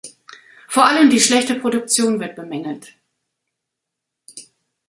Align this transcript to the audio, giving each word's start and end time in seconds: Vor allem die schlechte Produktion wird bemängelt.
Vor 0.67 0.83
allem 0.87 1.11
die 1.11 1.19
schlechte 1.19 1.53
Produktion 1.53 2.19
wird 2.19 2.35
bemängelt. 2.35 2.95